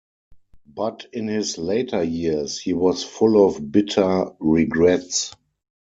But 0.65 1.05
in 1.13 1.27
his 1.27 1.59
later 1.59 2.01
years 2.01 2.59
he 2.59 2.73
was 2.73 3.03
full 3.03 3.47
of 3.47 3.71
bitter 3.71 4.31
regrets. 4.39 5.31